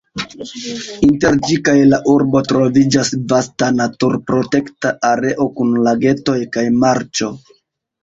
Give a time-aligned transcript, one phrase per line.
[1.07, 7.35] Inter ĝi kaj la urbo troviĝas vasta naturprotekta areo kun lagetoj kaj marĉo.